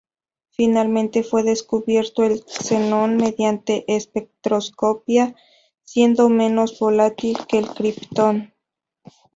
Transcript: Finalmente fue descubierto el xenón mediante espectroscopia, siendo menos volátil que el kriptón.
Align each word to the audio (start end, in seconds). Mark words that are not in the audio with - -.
Finalmente 0.49 1.21
fue 1.21 1.43
descubierto 1.43 2.23
el 2.23 2.43
xenón 2.47 3.17
mediante 3.17 3.85
espectroscopia, 3.87 5.35
siendo 5.83 6.27
menos 6.27 6.79
volátil 6.79 7.37
que 7.45 7.59
el 7.59 7.69
kriptón. 7.69 8.51